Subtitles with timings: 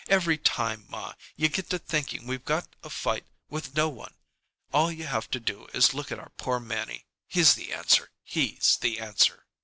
[0.07, 4.15] Every time, ma, you get to thinking we've got a fight with no one,
[4.73, 7.05] all you have to do is look at our poor Mannie.
[7.27, 8.09] He's the answer.
[8.23, 9.45] He's the answer."